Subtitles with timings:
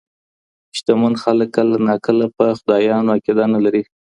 [0.77, 3.83] شتمن خلګ کله ناکله په خدایانو عقیده نه لري.